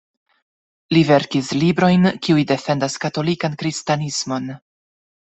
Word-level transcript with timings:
Li 0.95 1.01
verkis 1.09 1.51
librojn, 1.63 2.07
kiuj 2.27 2.45
defendas 2.51 2.95
katolikan 3.03 3.57
kristanismon. 3.63 4.49